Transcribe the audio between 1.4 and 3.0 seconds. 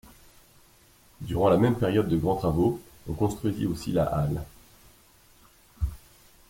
la même période de grands travaux,